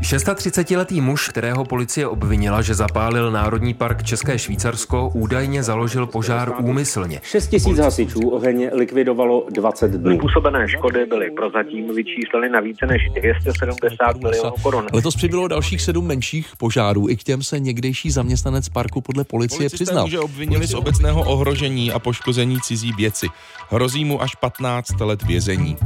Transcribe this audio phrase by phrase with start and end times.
[0.00, 7.20] 36-letý muž, kterého policie obvinila, že zapálil Národní park České Švýcarsko, údajně založil požár úmyslně.
[7.22, 10.18] 6 tisíc hasičů oheň likvidovalo 20 dnů.
[10.18, 14.86] Způsobené škody byly prozatím vyčísleny na více než 270 milionů korun.
[14.92, 17.08] Letos přibylo dalších sedm menších požárů.
[17.08, 20.04] I k těm se někdejší zaměstnanec parku podle policie Policisté přiznal.
[20.04, 23.26] muže obvinili z obecného ohrožení a poškození cizí věci.
[23.68, 25.76] Hrozí mu až 15 let vězení.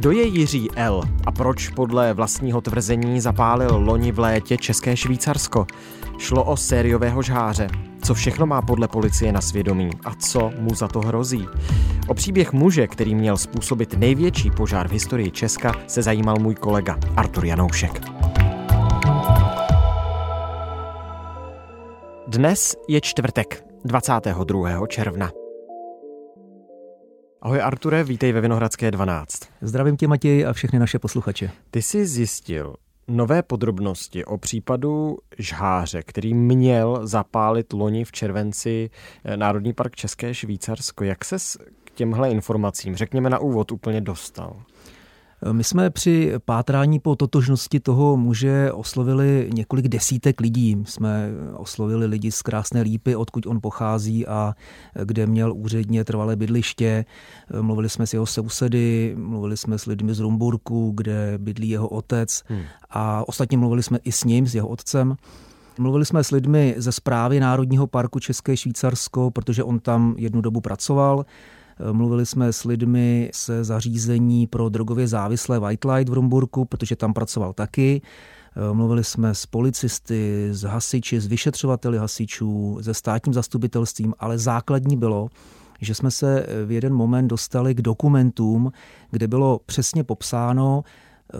[0.00, 1.02] Kdo je Jiří L.
[1.26, 5.66] a proč podle vlastního tvrzení zapálil loni v létě České Švýcarsko?
[6.18, 7.68] Šlo o sériového žháře.
[8.02, 11.48] Co všechno má podle policie na svědomí a co mu za to hrozí?
[12.08, 16.98] O příběh muže, který měl způsobit největší požár v historii Česka, se zajímal můj kolega
[17.16, 18.00] Artur Janoušek.
[22.26, 24.86] Dnes je čtvrtek, 22.
[24.86, 25.39] června.
[27.42, 29.40] Ahoj Arture, vítej ve Vinohradské 12.
[29.60, 31.50] Zdravím tě, Matěj, a všechny naše posluchače.
[31.70, 32.74] Ty jsi zjistil
[33.08, 38.90] nové podrobnosti o případu žháře, který měl zapálit loni v červenci
[39.24, 41.04] eh, Národní park České Švýcarsko.
[41.04, 44.62] Jak ses k těmhle informacím, řekněme na úvod, úplně dostal?
[45.52, 50.82] My jsme při pátrání po totožnosti toho muže oslovili několik desítek lidí.
[50.86, 54.54] Jsme oslovili lidi z Krásné Lípy, odkud on pochází a
[55.04, 57.04] kde měl úředně trvalé bydliště.
[57.60, 62.42] Mluvili jsme s jeho sousedy, mluvili jsme s lidmi z Rumburku, kde bydlí jeho otec
[62.46, 62.62] hmm.
[62.90, 65.16] a ostatně mluvili jsme i s ním, s jeho otcem.
[65.78, 70.60] Mluvili jsme s lidmi ze zprávy Národního parku České Švýcarsko, protože on tam jednu dobu
[70.60, 71.24] pracoval.
[71.92, 77.12] Mluvili jsme s lidmi se zařízení pro drogově závislé White Light v Rumburku, protože tam
[77.12, 78.02] pracoval taky.
[78.72, 85.28] Mluvili jsme s policisty, s hasiči, s vyšetřovateli hasičů, se státním zastupitelstvím, ale základní bylo,
[85.80, 88.72] že jsme se v jeden moment dostali k dokumentům,
[89.10, 90.82] kde bylo přesně popsáno,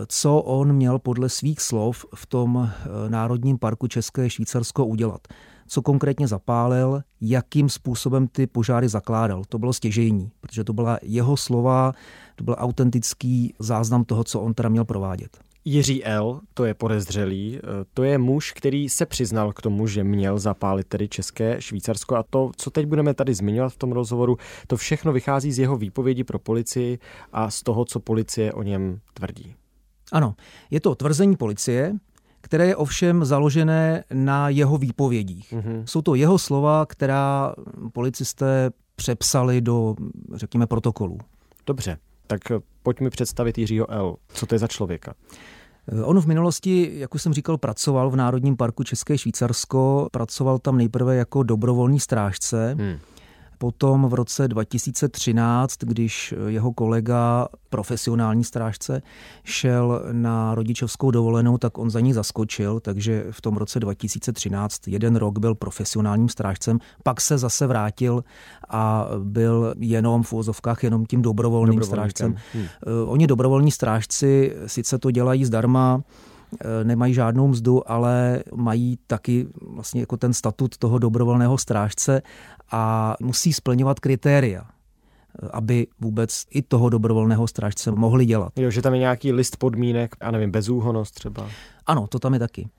[0.07, 2.69] co on měl podle svých slov v tom
[3.07, 5.27] Národním parku České Švýcarsko udělat
[5.71, 9.43] co konkrétně zapálil, jakým způsobem ty požáry zakládal.
[9.49, 11.91] To bylo stěžejní, protože to byla jeho slova,
[12.35, 15.37] to byl autentický záznam toho, co on teda měl provádět.
[15.65, 17.59] Jiří L., to je podezřelý,
[17.93, 22.23] to je muž, který se přiznal k tomu, že měl zapálit tedy České Švýcarsko a
[22.29, 26.23] to, co teď budeme tady zmiňovat v tom rozhovoru, to všechno vychází z jeho výpovědi
[26.23, 26.99] pro policii
[27.33, 29.55] a z toho, co policie o něm tvrdí.
[30.11, 30.35] Ano,
[30.71, 31.93] je to tvrzení policie,
[32.51, 35.53] které je ovšem založené na jeho výpovědích.
[35.53, 35.83] Mm-hmm.
[35.85, 37.55] Jsou to jeho slova, která
[37.93, 39.95] policisté přepsali do,
[40.33, 41.17] řekněme, protokolu.
[41.67, 41.97] Dobře,
[42.27, 42.39] tak
[42.83, 44.15] pojď mi představit Jiřího L.
[44.33, 45.13] Co to je za člověka?
[46.03, 50.07] On v minulosti, jak už jsem říkal, pracoval v Národním parku České Švýcarsko.
[50.11, 52.75] Pracoval tam nejprve jako dobrovolný strážce.
[52.79, 52.97] Hmm.
[53.61, 59.01] Potom v roce 2013, když jeho kolega, profesionální strážce,
[59.43, 65.15] šel na rodičovskou dovolenou, tak on za ní zaskočil, takže v tom roce 2013 jeden
[65.15, 68.23] rok byl profesionálním strážcem, pak se zase vrátil
[68.69, 72.35] a byl jenom v úvozovkách jenom tím dobrovolným strážcem.
[72.53, 72.65] Hmm.
[73.05, 76.01] Oni dobrovolní strážci sice to dělají zdarma,
[76.83, 82.21] nemají žádnou mzdu, ale mají taky vlastně jako ten statut toho dobrovolného strážce
[82.71, 84.65] a musí splňovat kritéria
[85.53, 88.53] aby vůbec i toho dobrovolného strážce mohli dělat.
[88.55, 91.49] Jo, že tam je nějaký list podmínek, a nevím, bezúhonost třeba.
[91.85, 92.69] Ano, to tam je taky.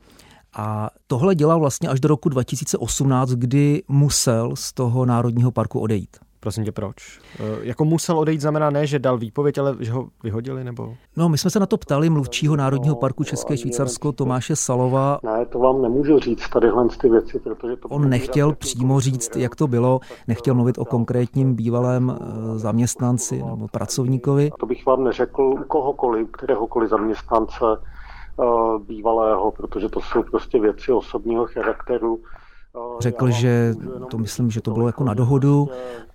[0.56, 6.16] A tohle dělal vlastně až do roku 2018, kdy musel z toho národního parku odejít.
[6.42, 7.20] Prosím tě, proč?
[7.40, 10.94] E, jako musel odejít znamená ne, že dal výpověď, ale že ho vyhodili, nebo?
[11.16, 15.18] No, my jsme se na to ptali mluvčího Národního parku České Švýcarsko Tomáše Salova.
[15.22, 17.88] Ne, to vám nemůžu říct tadyhle ty věci, protože to...
[17.88, 23.68] On nechtěl přímo říct, jak to bylo, nechtěl mluvit o konkrétním bývalém e, zaměstnanci nebo
[23.68, 24.50] pracovníkovi.
[24.60, 27.76] To bych vám neřekl u kohokoliv, kteréhokoliv zaměstnance e,
[28.86, 32.20] bývalého, protože to jsou prostě věci osobního charakteru
[33.00, 33.74] Řekl, že
[34.10, 35.68] to myslím, že to bylo jako na dohodu,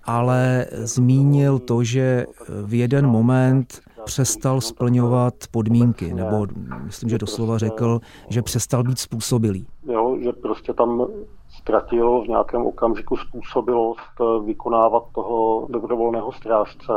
[0.04, 2.26] ale zmínil to, že
[2.66, 6.48] v jeden moment přestal splňovat podmínky, nebo
[6.84, 8.00] myslím, že doslova řekl,
[8.30, 9.68] že přestal být způsobilý.
[9.84, 11.08] Jo, že prostě tam
[11.60, 16.94] ztratil v nějakém okamžiku způsobilost vykonávat toho dobrovolného strážce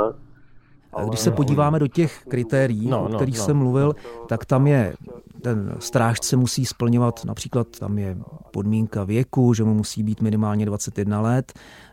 [1.08, 3.44] když se podíváme do těch kritérií, no, no, o kterých no.
[3.44, 3.94] jsem mluvil,
[4.26, 4.94] tak tam je,
[5.40, 8.16] ten strážce musí splňovat, například tam je
[8.50, 11.52] podmínka věku, že mu musí být minimálně 21 let,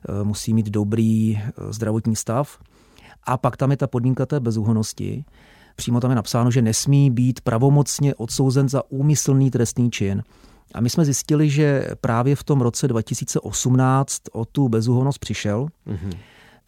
[0.09, 2.59] eh, musí mít dobrý eh, zdravotní stav.
[3.23, 5.25] A pak tam je ta podmínka té bezúhonosti.
[5.75, 10.23] Přímo tam je napsáno, že nesmí být pravomocně odsouzen za úmyslný trestný čin.
[10.73, 15.67] A my jsme zjistili, že právě v tom roce 2018 o tu bezúhonost přišel.
[15.87, 16.17] Mm-hmm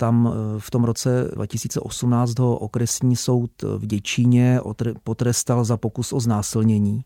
[0.01, 4.59] Tam v tom roce 2018 ho okresní soud v Děčíně
[5.03, 7.05] potrestal za pokus o znásilnění.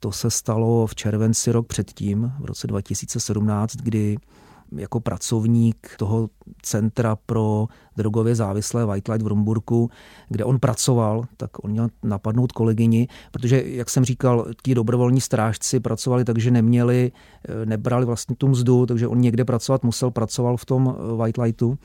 [0.00, 4.18] To se stalo v červenci rok předtím, v roce 2017, kdy
[4.76, 6.28] jako pracovník toho
[6.62, 9.90] centra pro drogově závislé White Light v Rumburku,
[10.28, 15.80] kde on pracoval, tak on měl napadnout kolegyni, protože, jak jsem říkal, ti dobrovolní strážci
[15.80, 17.12] pracovali tak, že neměli,
[17.64, 21.78] nebrali vlastně tu mzdu, takže on někde pracovat musel, pracoval v tom White Lightu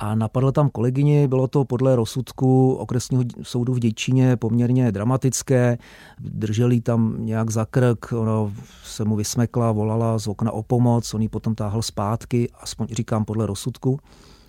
[0.00, 5.78] a napadl tam kolegyni, bylo to podle rozsudku okresního soudu v Děčíně poměrně dramatické,
[6.18, 8.52] drželi tam nějak za krk, ona
[8.84, 13.24] se mu vysmekla, volala z okna o pomoc, on ji potom táhl zpátky, aspoň říkám
[13.24, 13.98] podle rozsudku.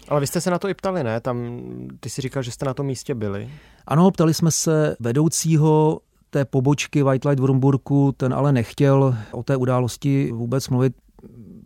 [0.10, 1.22] Ale vy jste se na to i ptali, ne?
[1.22, 1.62] Tam,
[2.00, 3.50] ty si říkal, že jste na tom místě byli.
[3.88, 6.00] Ano, ptali jsme se vedoucího
[6.30, 10.94] té pobočky White Light v Rumburku, ten ale nechtěl o té události vůbec mluvit,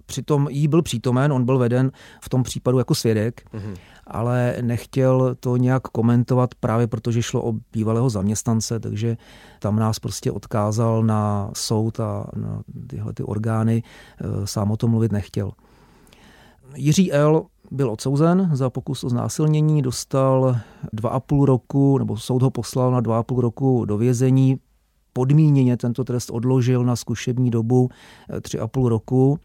[0.06, 1.92] Přitom jí byl přítomen, on byl veden
[2.22, 3.75] v tom případu jako svědek, mm-hmm.
[4.07, 9.18] ale nechtěl to nějak komentovat právě protože šlo o bývalého zaměstnance, takže
[9.60, 14.92] tam nás prostě odkázal na soud a na tyhle ty orgány, e, sám o tom
[14.92, 15.52] mluvit nechtěl.
[16.75, 17.46] Jiří L.
[17.72, 20.57] byl odsouzen za pokus o znásilnění, dostal
[20.94, 24.57] dva a půl roku, nebo soud ho poslal na dva a půl roku do vězení,
[25.13, 27.90] podmíněně tento trest odložil na zkušební dobu
[28.38, 29.40] e, tři a půl roku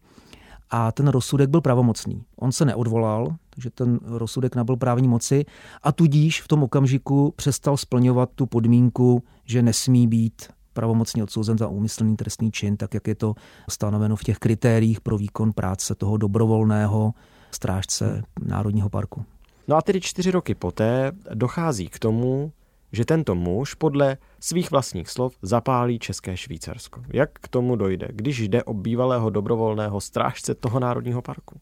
[0.71, 2.23] a ten rozsudek byl pravomocný.
[2.35, 5.45] On se neodvolal, takže ten rozsudek nabyl právní moci
[5.83, 11.67] a tudíž v tom okamžiku přestal splňovat tu podmínku, že nesmí být pravomocně odsouzen za
[11.67, 13.35] úmyslný trestný čin, tak jak je to
[13.69, 17.13] stanoveno v těch kritériích pro výkon práce toho dobrovolného
[17.51, 19.25] strážce Národního parku.
[19.67, 22.51] No a tedy čtyři roky poté dochází k tomu,
[22.91, 27.01] že tento muž podle svých vlastních slov zapálí České Švýcarsko.
[27.13, 31.59] Jak k tomu dojde, když jde o bývalého dobrovolného strážce toho národního parku?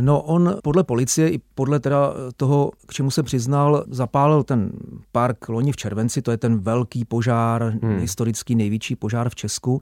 [0.00, 4.72] No on podle policie i podle teda toho, k čemu se přiznal, zapálil ten
[5.12, 7.98] park loni v červenci, to je ten velký požár, hmm.
[7.98, 9.80] historický největší požár v Česku.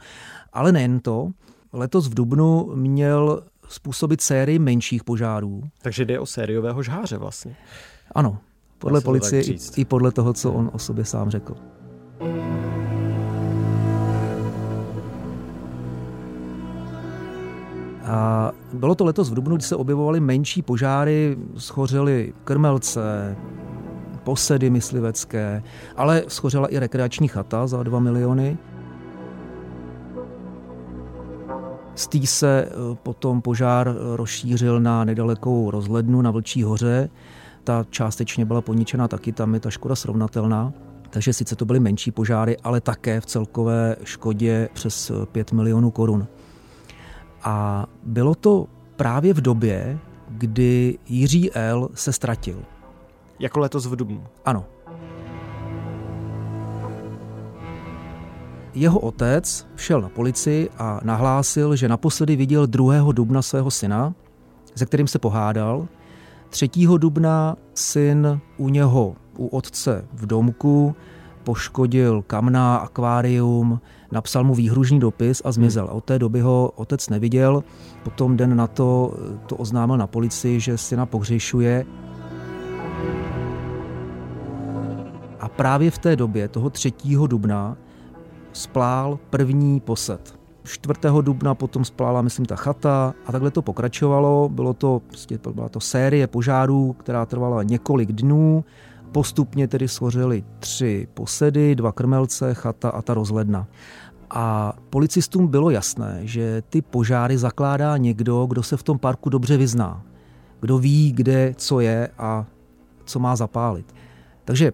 [0.53, 1.31] Ale nejen to,
[1.73, 5.63] letos v Dubnu měl způsobit sérii menších požárů.
[5.83, 7.57] Takže jde o sériového žháře vlastně.
[8.15, 8.39] Ano,
[8.79, 11.55] podle policie i, i podle toho, co on o sobě sám řekl.
[18.05, 23.37] A bylo to letos v Dubnu, kdy se objevovaly menší požáry, schořely krmelce,
[24.25, 25.63] posedy myslivecké,
[25.97, 28.59] ale schořela i rekreační chata za 2 miliony.
[31.95, 37.11] Z tý se eh, potom požár rozšířil na nedalekou rozhlednu na Vlčí hoře,
[37.69, 40.73] ta částečně byla poničena taky, tam je ta škoda srovnatelná.
[41.11, 46.27] Takže sice to byly menší požáry, ale také v celkové škodě přes 5 milionů korun.
[47.43, 48.67] A bylo to
[48.97, 49.99] právě v době,
[50.29, 51.89] kdy Jiří L.
[51.95, 52.63] se ztratil.
[53.39, 54.25] Jako letos v Dubnu.
[54.45, 54.65] Ano.
[58.75, 63.13] Jeho otec šel na policii a nahlásil, že naposledy viděl 2.
[63.13, 64.15] dubna svého syna,
[64.75, 65.89] se kterým se pohádal
[66.51, 66.69] 3.
[66.99, 70.95] dubna syn u něho, u otce v domku,
[71.45, 73.81] poškodil kamna, akvárium,
[74.13, 75.85] napsal mu výhružný dopis a zmizel.
[75.89, 77.65] A od té doby ho otec neviděl.
[78.03, 79.15] Potom den na to
[79.47, 81.87] to oznámil na policii, že syna pohřešuje.
[85.41, 86.93] A právě v té době, toho 3.
[87.27, 87.77] dubna,
[88.53, 90.38] splál první posed.
[90.65, 91.01] 4.
[91.23, 94.49] dubna potom splála, myslím, ta chata a takhle to pokračovalo.
[94.49, 98.65] Bylo to, prostě, byla to série požárů, která trvala několik dnů.
[99.13, 103.67] Postupně tedy schořely tři posedy, dva krmelce, chata a ta rozhledna.
[104.31, 109.57] A policistům bylo jasné, že ty požáry zakládá někdo, kdo se v tom parku dobře
[109.57, 110.03] vyzná.
[110.61, 112.47] Kdo ví, kde co je a
[113.05, 113.95] co má zapálit.
[114.45, 114.73] Takže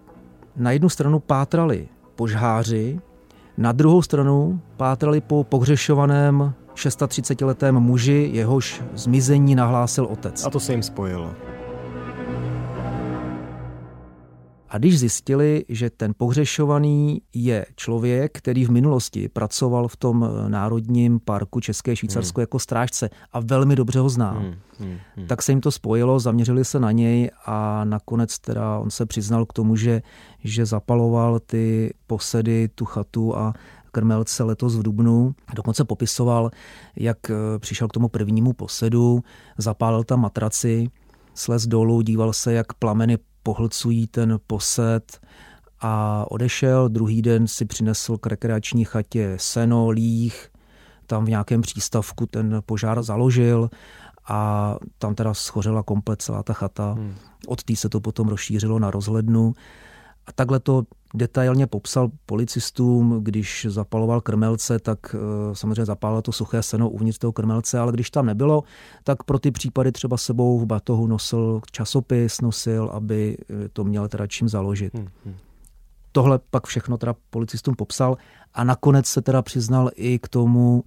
[0.55, 2.99] na jednu stranu pátrali požáři,
[3.57, 10.45] na druhou stranu pátrali po pohřešovaném 36-letém muži, jehož zmizení nahlásil otec.
[10.45, 11.33] A to se jim spojilo.
[14.75, 20.49] A když zjistili, že ten pohřešovaný je člověk, který v minulosti pracoval v tom eh,
[20.49, 22.43] Národním parku České Švýcarsko hmm.
[22.43, 24.55] jako strážce a velmi dobře ho zná, hmm.
[24.79, 24.97] Hmm.
[25.15, 25.27] Hmm.
[25.27, 29.45] tak se jim to spojilo, zaměřili se na něj a nakonec teda on se přiznal
[29.45, 30.01] k tomu, že,
[30.43, 33.53] že zapaloval ty posedy, tu chatu a
[33.91, 35.35] krmelce letos v Dubnu.
[35.55, 36.51] Dokonce popisoval,
[36.95, 39.23] jak eh, přišel k tomu prvnímu posedu,
[39.57, 40.87] zapálil tam matraci,
[41.33, 45.21] slez dolů, díval se, jak plameny pohlcují ten posed
[45.81, 46.89] a odešel.
[46.89, 50.49] Druhý den si přinesl k rekreační chatě seno, líh,
[51.07, 53.69] tam v nějakém přístavku ten požár založil
[54.27, 56.93] a tam teda schořela komplet celá ta chata.
[56.93, 57.15] Hmm.
[57.47, 59.53] Od té se to potom rozšířilo na rozhlednu.
[60.27, 60.83] A takhle to
[61.15, 67.31] detailně popsal policistům, když zapaloval krmelce, tak eh, samozřejmě zapálil to suché seno uvnitř toho
[67.31, 68.63] krmelce, ale když tam nebylo,
[69.03, 74.07] tak pro ty případy třeba sebou v batohu nosil časopis, nosil, aby eh, to měl
[74.07, 74.93] teda čím založit.
[74.93, 75.35] Hmm, hmm.
[76.11, 78.17] Tohle pak všechno teda policistům popsal
[78.53, 80.83] a nakonec se teda přiznal i k tomu,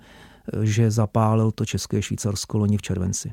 [0.52, 3.32] eh, že zapálil to České Švýcarsko loni v červenci.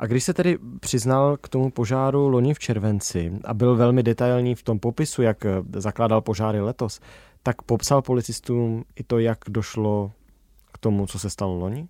[0.00, 4.54] A když se tedy přiznal k tomu požáru loni v červenci a byl velmi detailní
[4.54, 7.00] v tom popisu, jak eh, zakládal požáry letos,
[7.42, 10.12] tak popsal policistům i to, jak došlo
[10.72, 11.88] k tomu, co se stalo loni?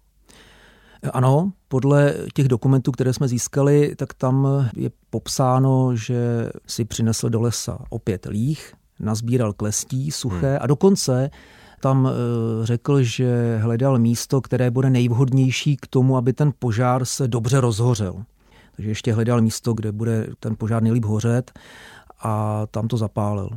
[1.13, 7.41] Ano, podle těch dokumentů, které jsme získali, tak tam je popsáno, že si přinesl do
[7.41, 10.59] lesa opět líh, nazbíral klestí suché hmm.
[10.61, 11.31] a dokonce
[11.81, 17.29] tam eh, řekl, že hledal místo, které bude nejvhodnější k tomu, aby ten požár se
[17.29, 18.25] dobře rozhořel.
[18.77, 21.53] Takže ještě hledal místo, kde bude ten požár nejlíp hořet
[22.23, 23.51] a tam to zapálil.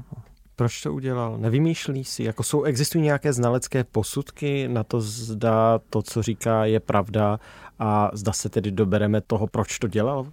[0.56, 1.38] Proč to udělal?
[1.38, 2.24] Nevymýšlí si?
[2.24, 7.40] Jako jsou, existují nějaké znalecké posudky na to, zda to, co říká, je pravda
[7.80, 10.28] a zda se tedy dobereme toho, proč to dělal?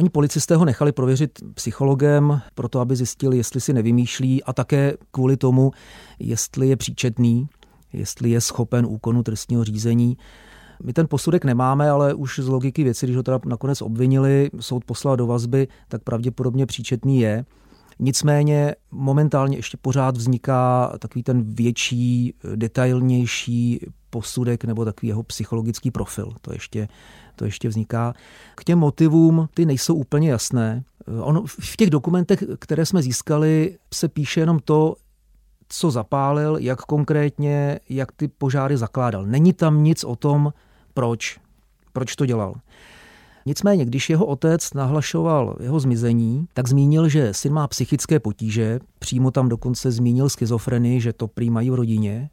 [0.00, 5.36] Oni policisté ho nechali prověřit psychologem, proto aby zjistili, jestli si nevymýšlí a také kvůli
[5.36, 5.70] tomu,
[6.18, 7.48] jestli je příčetný,
[7.92, 10.16] jestli je schopen úkonu trestního řízení.
[10.82, 14.84] My ten posudek nemáme, ale už z logiky věci, když ho teda nakonec obvinili, soud
[14.84, 17.44] poslal do vazby, tak pravděpodobně příčetný je.
[17.98, 26.32] Nicméně momentálně ještě pořád vzniká takový ten větší, detailnější posudek nebo takový jeho psychologický profil.
[26.40, 26.88] To ještě,
[27.36, 28.14] to ještě vzniká.
[28.54, 30.84] K těm motivům ty nejsou úplně jasné.
[31.20, 34.96] On, v těch dokumentech, které jsme získali, se píše jenom to,
[35.68, 39.26] co zapálil, jak konkrétně, jak ty požáry zakládal.
[39.26, 40.52] Není tam nic o tom,
[40.94, 41.38] proč,
[41.92, 42.54] proč to dělal.
[43.46, 49.30] Nicméně, když jeho otec nahlašoval jeho zmizení, tak zmínil, že syn má psychické potíže, přímo
[49.30, 52.30] tam dokonce zmínil schizofrenii, že to prý mají v rodině,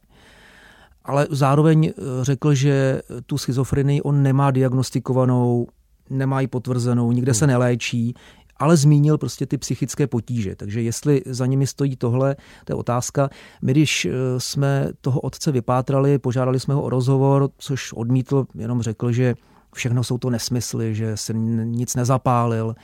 [1.08, 5.68] ale zároveň eh, řekl, že tu schizofrenii on nemá diagnostikovanou,
[6.10, 7.52] nemá ji potvrzenou, nikde se hmm.
[7.52, 8.14] neléčí,
[8.58, 10.56] ale zmínil prostě ty psychické potíže.
[10.56, 12.36] Takže jestli za nimi stojí tohle,
[12.66, 13.30] to je otázka.
[13.62, 18.82] My, když eh, jsme toho otce vypátrali, požádali jsme ho o rozhovor, což odmítl, jenom
[18.82, 19.36] řekl, že
[19.76, 22.76] všechno jsou to nesmysly, že se nic nezapálil.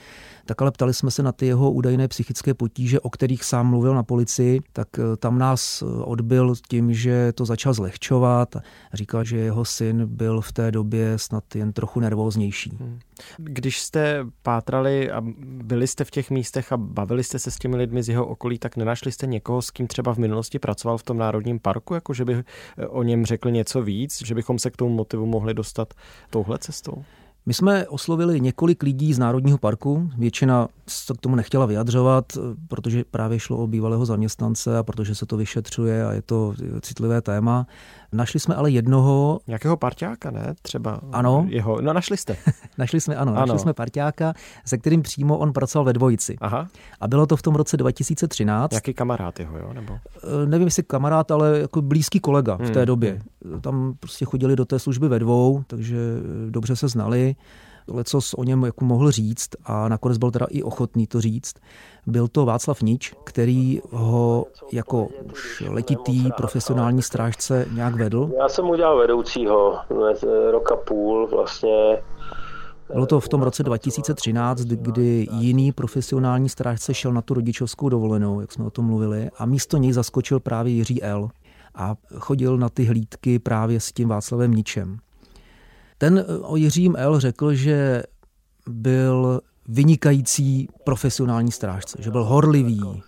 [0.46, 3.96] Tak ale ptali jsme se na ty jeho údajné psychické potíže, o kterých sám mluvil
[3.96, 8.62] na policii, tak eh, tam nás eh, odbil tím, že to začal zlehčovat a
[8.94, 12.78] říkal, že jeho syn byl v té době snad jen trochu nervóznější.
[12.80, 13.00] Hmm.
[13.38, 17.76] Když jste pátrali a byli jste v těch místech a bavili jste se s těmi
[17.76, 21.04] lidmi z jeho okolí, tak nenašli jste někoho, s kým třeba v minulosti pracoval v
[21.04, 24.72] tom národním parku, jako že by eh, o něm řekl něco víc, že bychom se
[24.72, 25.94] k tomu motivu mohli dostat
[26.30, 27.04] touhle cestou?
[27.46, 32.26] My jsme oslovili několik lidí z Národního parku, většina se k tomu nechtěla vyjadřovat,
[32.68, 37.22] protože právě šlo o bývalého zaměstnance a protože se to vyšetřuje a je to citlivé
[37.22, 37.68] téma.
[38.14, 39.40] Našli jsme ale jednoho...
[39.48, 40.54] Nějakého parťáka, ne?
[40.62, 41.46] Třeba ano.
[41.50, 41.82] jeho...
[41.82, 42.36] No našli jste.
[42.78, 43.40] našli jsme, ano, ano.
[43.40, 44.34] Našli jsme parťáka,
[44.66, 46.36] se kterým přímo on pracoval ve dvojici.
[46.42, 46.68] Aha.
[47.00, 48.74] A bylo to v tom roce 2013.
[48.74, 49.74] Jaký kamarád jeho, jo?
[49.74, 49.94] Nebo?
[49.94, 52.68] E, nevím, jestli kamarád, ale jako blízký kolega hmm.
[52.68, 53.22] v té hmm, době.
[53.46, 53.62] Hmm.
[53.62, 55.98] Tam prostě chodili do té služby ve dvou, takže
[56.50, 57.36] dobře se znali
[58.04, 61.54] co o něm jako mohl říct a nakonec byl teda i ochotný to říct.
[62.08, 68.32] Byl to Václav Nič, který ho jako už letitý profesionální strážce nějak vedl.
[68.40, 69.80] Já jsem udělal vedoucího
[70.52, 71.98] roka půl vlastně
[72.94, 78.42] bylo to v tom roce 2013, kdy jiný profesionální strážce šel na tu rodičovskou dovolenou,
[78.42, 81.30] jak jsme o tom mluvili, a místo něj zaskočil právě Jiří L.
[81.76, 84.98] A chodil na ty hlídky právě s tím Václavem Ničem.
[86.04, 87.20] Ten eh, o Jiřím L.
[87.20, 88.04] řekl, že
[88.68, 93.04] byl vynikající profesionální strážce, že byl horlivý,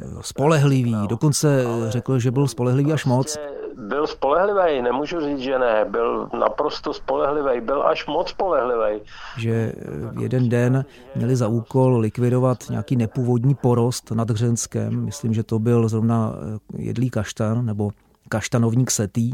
[0.00, 3.36] eh, spolehlivý, dokonce řekl, že byl spolehlivý až moc.
[3.76, 9.02] Byl spolehlivý, nemůžu říct, že ne, byl naprosto spolehlivý, byl až moc spolehlivý.
[9.38, 9.72] Že eh,
[10.20, 10.84] jeden den
[11.16, 16.34] měli za úkol likvidovat nějaký nepůvodní porost nad Hřenskem, myslím, že to byl zrovna
[16.76, 17.90] jedlý kaštan nebo
[18.28, 19.32] kaštanovník setý,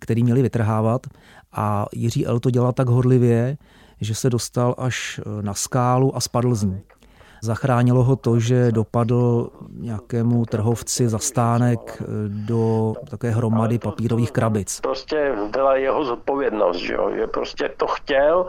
[0.00, 1.06] který měli vytrhávat
[1.52, 2.40] a Jiří L.
[2.40, 3.56] to dělal tak horlivě,
[4.00, 6.82] že se dostal až e, na skálu a spadl z ní.
[7.44, 14.80] Zachránilo ho to, že dopadl nějakému trhovci za stánek e, do také hromady papírových krabic.
[14.80, 17.10] Prostě byla jeho zodpovědnost, že, jo?
[17.16, 18.46] že prostě to chtěl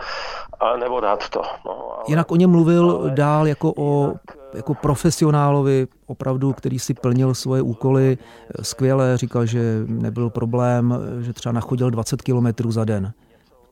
[0.59, 1.41] a nebo dát to.
[1.65, 4.13] No, ale, Jinak o něm mluvil ale, dál jako o
[4.55, 8.17] jako profesionálovi, opravdu, který si plnil svoje úkoly
[8.61, 13.13] skvěle, říkal, že nebyl problém, že třeba nachodil 20 kilometrů za den.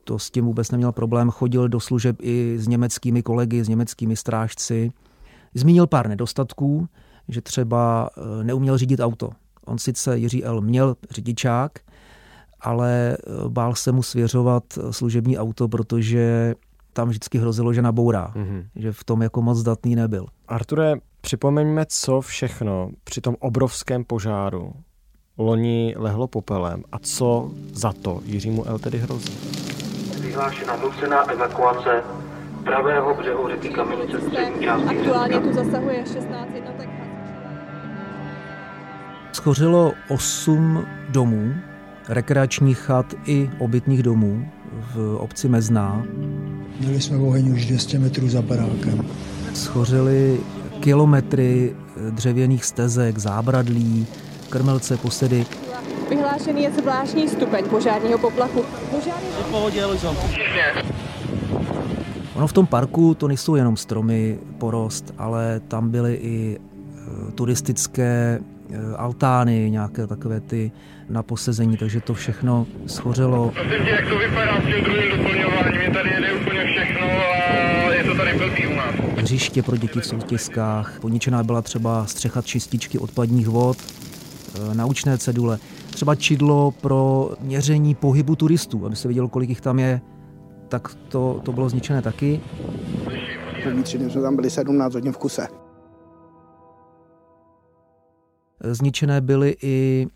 [0.04, 4.16] to s tím vůbec neměl problém, chodil do služeb i s německými kolegy, s německými
[4.16, 4.90] strážci.
[5.54, 6.88] Zmínil pár nedostatků,
[7.28, 9.30] že třeba eh, neuměl řídit auto.
[9.66, 10.60] On sice Jiří L.
[10.60, 11.78] měl řidičák,
[12.60, 16.54] ale eh, bál se mu svěřovat služební auto, protože
[16.92, 18.64] tam vždycky hrozilo, že nabourá, mm-hmm.
[18.76, 20.26] že v tom jako moc zdatný nebyl.
[20.52, 24.72] Arture, připomeňme, co všechno při tom obrovském požáru
[25.38, 28.78] loni lehlo popelem a co za to Jiřímu L.
[28.78, 29.38] tedy hrozí.
[30.20, 32.02] Vyhlášena nucená evakuace
[32.64, 36.88] pravého břehu řeky Kamenice v přední části Aktuálně tu zasahuje 16 jednotek.
[39.32, 41.54] Schořilo 8 domů,
[42.08, 46.04] rekreačních chat i obytných domů v obci Mezná.
[46.80, 49.06] Měli jsme oheň už 200 metrů za barákem.
[49.54, 50.40] Schořily
[50.80, 51.74] kilometry
[52.10, 54.06] dřevěných stezek, zábradlí,
[54.50, 55.46] krmelce, posedy.
[56.10, 58.64] Vyhlášený je zvláštní stupeň požárního poplachu.
[58.90, 59.44] Požár je...
[59.50, 59.84] pohodě,
[62.34, 68.40] Ono v tom parku to nejsou jenom stromy, porost, ale tam byly i e, turistické
[68.70, 70.72] e, altány, nějaké takové ty
[71.08, 73.52] na posezení, takže to všechno schořelo.
[73.84, 75.80] Jak to vypadá s tím druhým doplňováním?
[75.80, 79.21] Je tady jede úplně všechno a je to tady blbý u nás.
[79.32, 85.58] Hřiště pro děti v soutězkách, poničená byla třeba střecha čističky odpadních vod, e, naučné cedule,
[85.90, 90.00] třeba čidlo pro měření pohybu turistů, aby se vidělo, kolik jich tam je,
[90.68, 92.40] tak to, to bylo zničené taky.
[93.62, 95.46] První tři dny jsme tam byli 17 hodin v kuse.
[98.64, 100.06] Zničené byly i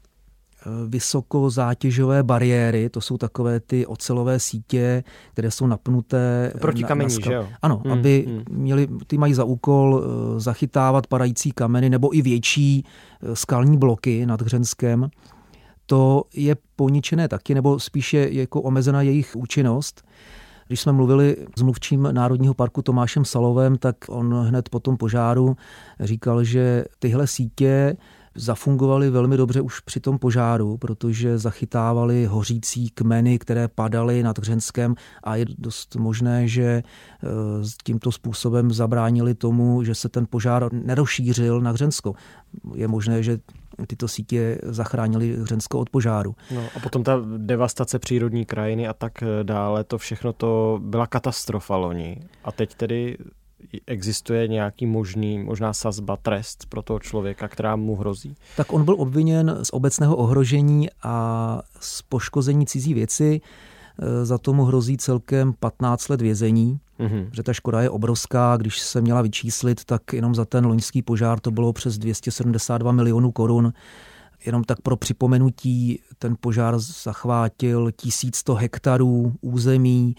[0.89, 7.21] vysokozátěžové bariéry, to jsou takové ty ocelové sítě, které jsou napnuté proti na, kamení, na
[7.21, 7.33] skal...
[7.33, 7.49] že jo?
[7.63, 8.43] Ano, hmm, aby hmm.
[8.51, 10.05] měli, ty mají za úkol
[10.37, 12.85] e, zachytávat padající kameny nebo i větší
[13.23, 15.11] e, skalní bloky nad Hřenskem.
[15.87, 20.03] To je poničené taky, nebo spíše jako omezena jejich účinnost.
[20.67, 25.57] Když jsme mluvili s mluvčím Národního parku Tomášem Salovem, tak on hned po tom požáru
[26.01, 27.97] říkal, že tyhle sítě
[28.37, 34.95] zafungovaly velmi dobře už při tom požáru, protože zachytávali hořící kmeny, které padaly nad Hřenskem
[35.23, 36.83] a je dost možné, že e,
[37.85, 42.15] tímto způsobem zabránili tomu, že se ten požár nerozšířil na Hřensko.
[42.75, 43.39] Je možné, že
[43.87, 46.35] tyto sítě zachránili Hřensko od požáru.
[46.55, 51.77] No a potom ta devastace přírodní krajiny a tak dále, to všechno to byla katastrofa
[51.77, 52.21] loni.
[52.45, 53.17] A teď tedy
[53.87, 58.35] existuje nějaký možný, možná sazba, trest pro toho člověka, která mu hrozí?
[58.57, 63.41] Tak on byl obviněn z obecného ohrožení a z poškození cizí věci.
[64.23, 67.29] Za tomu hrozí celkem 15 let vězení, mm-hmm.
[67.33, 68.57] že ta škoda je obrovská.
[68.57, 73.33] Když se měla vyčíslit, tak jenom za ten loňský požár to bylo přes 272 milionů
[73.33, 73.73] korun.
[74.47, 80.17] Jenom tak pro připomenutí, ten požár zachvátil 1100 hektarů území,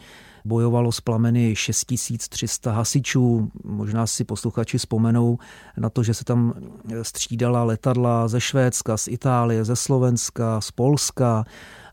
[0.48, 3.52] bojovalo s plameny 6300 hasičů.
[3.64, 5.38] Možná si posluchači vzpomenou
[5.78, 6.54] na to, že se tam
[7.02, 11.46] střídala letadla ze Švédska, z Itálie, ze Slovenska, z Polska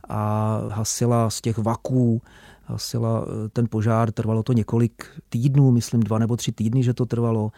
[0.08, 2.22] a hasila z těch vaků
[2.66, 7.52] hasila ten požár, trvalo to několik týdnů, myslím dva nebo tři týdny, že to trvalo,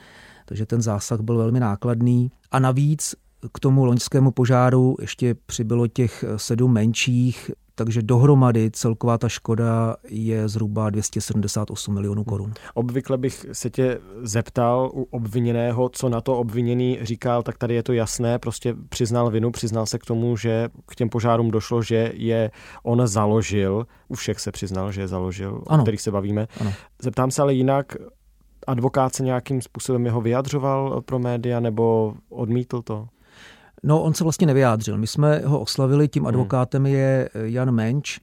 [0.46, 2.30] takže ten zásah byl velmi nákladný.
[2.50, 3.14] A navíc
[3.52, 10.48] k tomu loňskému požáru ještě přibylo těch sedm menších, takže dohromady celková ta škoda je
[10.48, 12.52] zhruba 278 milionů korun.
[12.74, 17.82] Obvykle bych se tě zeptal u obviněného, co na to obviněný říkal, tak tady je
[17.82, 22.12] to jasné, prostě přiznal vinu, přiznal se k tomu, že k těm požárům došlo, že
[22.14, 22.50] je
[22.82, 25.82] on založil, u všech se přiznal, že je založil, ano.
[25.82, 26.46] o kterých se bavíme.
[26.60, 26.72] Ano.
[27.02, 27.96] Zeptám se ale jinak,
[28.66, 33.08] advokát se nějakým způsobem jeho vyjadřoval pro média nebo odmítl to?
[33.86, 34.98] No, on se vlastně nevyjádřil.
[34.98, 36.28] My jsme ho oslavili, tím hmm.
[36.28, 38.20] advokátem je eh, Jan Menč.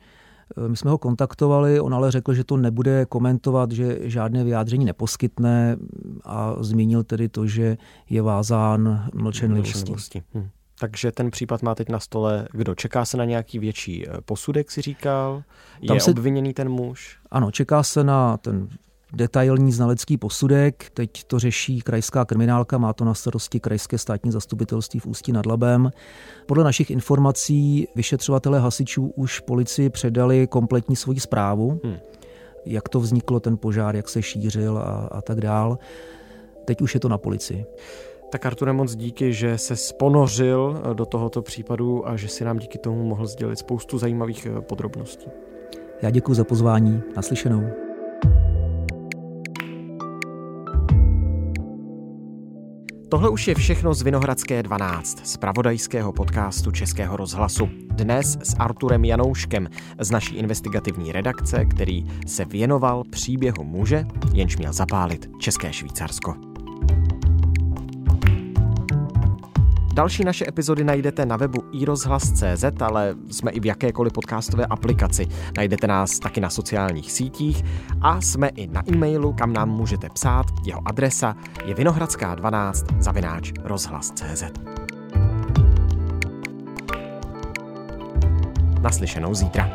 [0.57, 4.85] Eh, my jsme ho kontaktovali, on ale řekl, že to nebude komentovat, že žádné vyjádření
[4.85, 5.77] neposkytne
[6.23, 7.77] a zmínil tedy to, že
[8.09, 10.23] je vázán mlčenlivostí.
[10.33, 10.49] Hmm.
[10.79, 12.75] Takže ten případ má teď na stole kdo?
[12.75, 15.43] Čeká se na nějaký větší eh, posudek, si říkal?
[15.81, 16.11] Je se...
[16.11, 17.17] obviněný ten muž?
[17.31, 18.67] Ano, čeká se na ten
[19.15, 20.89] detailní znalecký posudek.
[20.93, 25.45] Teď to řeší krajská kriminálka, má to na starosti krajské státní zastupitelství v Ústí nad
[25.45, 25.91] Labem.
[26.45, 31.97] Podle našich informací vyšetřovatelé hasičů už policii předali kompletní svoji zprávu, hmm.
[32.65, 35.77] jak to vzniklo, ten požár, jak se šířil a, a tak dál.
[36.65, 37.65] Teď už je to na policii.
[38.33, 42.77] Tak Arture, moc díky, že se sponořil do tohoto případu a že si nám díky
[42.77, 45.27] tomu mohl sdělit spoustu zajímavých eh, podrobností.
[46.01, 47.01] Já děkuji za pozvání.
[47.15, 47.63] Naslyšenou.
[53.13, 57.69] Tohle už je všechno z Vinohradské 12, z pravodajského podcastu Českého rozhlasu.
[57.91, 64.73] Dnes s Arturem Janouškem z naší investigativní redakce, který se věnoval příběhu muže, jenž měl
[64.73, 66.52] zapálit České Švýcarsko.
[69.93, 75.27] Další naše epizody najdete na webu iRozhlas.cz, ale jsme i v jakékoliv podcastové aplikaci.
[75.57, 77.63] Najdete nás taky na sociálních sítích
[78.01, 80.45] a jsme i na e-mailu, kam nám můžete psát.
[80.65, 84.43] Jeho adresa je vinohradská12 zavináč rozhlas.cz.
[88.81, 89.69] Naslyšenou zítra.